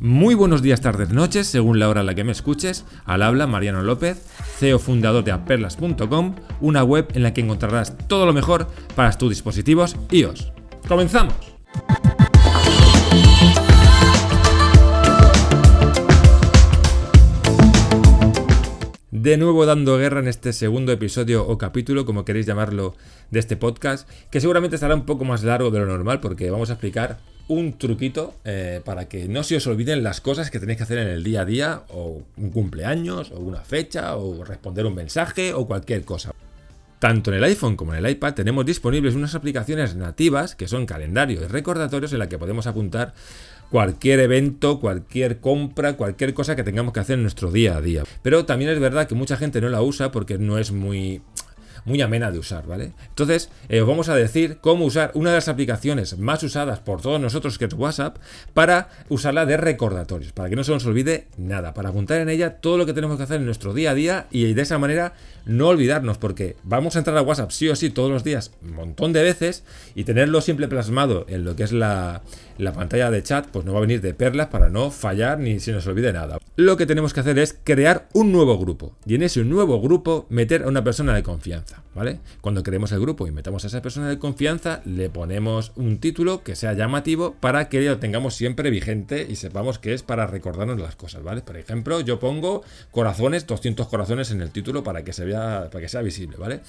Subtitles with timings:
[0.00, 2.84] Muy buenos días, tardes, noches, según la hora en la que me escuches.
[3.04, 4.26] Al habla Mariano López,
[4.58, 9.30] CEO fundador de aperlas.com, una web en la que encontrarás todo lo mejor para tus
[9.30, 10.52] dispositivos iOS.
[10.88, 11.49] ¡Comenzamos!
[19.22, 22.94] De nuevo dando guerra en este segundo episodio o capítulo, como queréis llamarlo,
[23.30, 26.70] de este podcast, que seguramente estará un poco más largo de lo normal porque vamos
[26.70, 30.78] a explicar un truquito eh, para que no se os olviden las cosas que tenéis
[30.78, 34.86] que hacer en el día a día, o un cumpleaños, o una fecha, o responder
[34.86, 36.32] un mensaje, o cualquier cosa.
[36.98, 40.86] Tanto en el iPhone como en el iPad tenemos disponibles unas aplicaciones nativas que son
[40.86, 43.12] calendarios y recordatorios en la que podemos apuntar
[43.70, 48.04] cualquier evento, cualquier compra, cualquier cosa que tengamos que hacer en nuestro día a día.
[48.22, 51.22] Pero también es verdad que mucha gente no la usa porque no es muy
[51.84, 52.92] muy amena de usar, ¿vale?
[53.08, 57.00] Entonces, eh, os vamos a decir cómo usar una de las aplicaciones más usadas por
[57.00, 58.18] todos nosotros, que es WhatsApp,
[58.54, 62.56] para usarla de recordatorios, para que no se nos olvide nada, para apuntar en ella
[62.60, 65.14] todo lo que tenemos que hacer en nuestro día a día y de esa manera
[65.46, 68.74] no olvidarnos, porque vamos a entrar a WhatsApp sí o sí todos los días, un
[68.74, 72.22] montón de veces, y tenerlo siempre plasmado en lo que es la,
[72.58, 75.60] la pantalla de chat, pues no va a venir de perlas para no fallar ni
[75.60, 76.38] se nos olvide nada.
[76.56, 80.26] Lo que tenemos que hacer es crear un nuevo grupo, y en ese nuevo grupo
[80.28, 81.69] meter a una persona de confianza.
[81.70, 81.89] Marta.
[81.94, 82.20] ¿Vale?
[82.40, 86.42] Cuando creemos el grupo y metamos a esa persona de confianza, le ponemos un título
[86.42, 90.80] que sea llamativo para que lo tengamos siempre vigente y sepamos que es para recordarnos
[90.80, 91.22] las cosas.
[91.44, 95.80] Por ejemplo, yo pongo corazones, 200 corazones en el título para que se vea, para
[95.80, 96.60] que sea visible, ¿vale?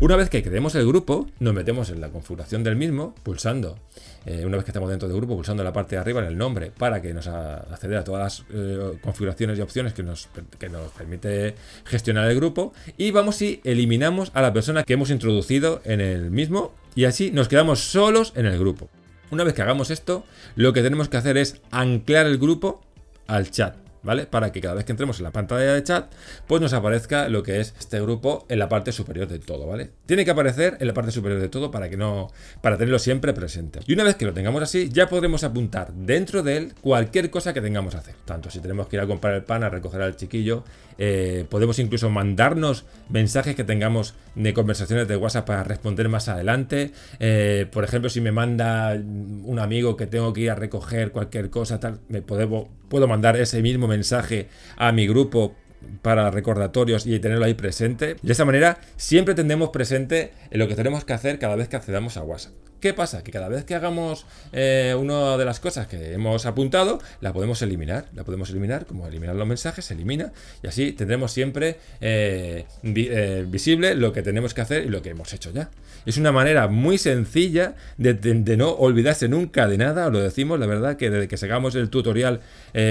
[0.00, 3.78] Una vez que creemos el grupo, nos metemos en la configuración del mismo, pulsando,
[4.26, 6.36] eh, una vez que estamos dentro del grupo, pulsando la parte de arriba en el
[6.36, 10.68] nombre para que nos acceda a todas las eh, configuraciones y opciones que nos, que
[10.68, 11.54] nos permite
[11.84, 16.30] gestionar el grupo y vamos y eliminamos a la persona que hemos introducido en el
[16.30, 18.88] mismo y así nos quedamos solos en el grupo.
[19.30, 22.82] Una vez que hagamos esto, lo que tenemos que hacer es anclar el grupo
[23.26, 23.85] al chat.
[24.02, 24.26] ¿Vale?
[24.26, 26.12] Para que cada vez que entremos en la pantalla de chat,
[26.46, 29.90] pues nos aparezca lo que es este grupo en la parte superior de todo, ¿vale?
[30.06, 32.28] Tiene que aparecer en la parte superior de todo para que no,
[32.60, 33.80] para tenerlo siempre presente.
[33.86, 37.52] Y una vez que lo tengamos así, ya podremos apuntar dentro de él cualquier cosa
[37.52, 38.14] que tengamos que hacer.
[38.24, 40.64] Tanto si tenemos que ir a comprar el pan, a recoger al chiquillo,
[40.98, 46.92] eh, podemos incluso mandarnos mensajes que tengamos de conversaciones de WhatsApp para responder más adelante.
[47.20, 51.50] Eh, por ejemplo, si me manda un amigo que tengo que ir a recoger cualquier
[51.50, 55.54] cosa, tal, me puedo, puedo mandar ese mismo mensaje a mi grupo
[56.02, 58.16] para recordatorios y tenerlo ahí presente.
[58.22, 62.16] De esa manera siempre tendremos presente lo que tenemos que hacer cada vez que accedamos
[62.16, 62.54] a WhatsApp.
[62.86, 63.24] ¿Qué pasa?
[63.24, 67.60] Que cada vez que hagamos eh, una de las cosas que hemos apuntado, la podemos
[67.62, 68.04] eliminar.
[68.14, 70.30] La podemos eliminar, como eliminar los mensajes, se elimina.
[70.62, 75.10] Y así tendremos siempre eh, eh, visible lo que tenemos que hacer y lo que
[75.10, 75.68] hemos hecho ya.
[76.04, 78.14] Es una manera muy sencilla de,
[78.56, 80.08] no olvidarse nunca de nada.
[80.08, 82.38] Lo decimos, la verdad que desde que sacamos el tutorial,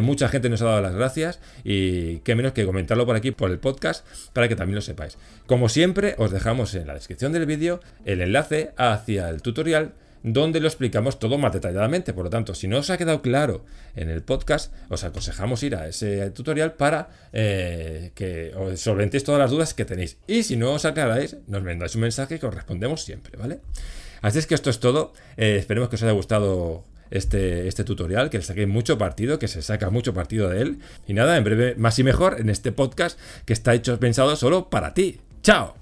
[0.00, 1.38] mucha gente nos ha dado las gracias.
[1.64, 5.18] Y qué menos que comentarlo por aquí, por el podcast, para que también lo sepáis.
[5.44, 9.81] Como siempre, os dejamos en la descripción del vídeo el enlace hacia el tutorial
[10.22, 12.12] donde lo explicamos todo más detalladamente.
[12.12, 13.64] Por lo tanto, si no os ha quedado claro
[13.96, 19.40] en el podcast, os aconsejamos ir a ese tutorial para eh, que os solventéis todas
[19.40, 20.18] las dudas que tenéis.
[20.26, 23.60] Y si no os aclaráis, nos mandáis un mensaje que os respondemos siempre, ¿vale?
[24.20, 25.12] Así es que esto es todo.
[25.36, 29.48] Eh, esperemos que os haya gustado este, este tutorial, que le saquéis mucho partido, que
[29.48, 30.78] se saca mucho partido de él.
[31.06, 34.70] Y nada, en breve, más y mejor en este podcast que está hecho pensado solo
[34.70, 35.20] para ti.
[35.42, 35.81] ¡Chao!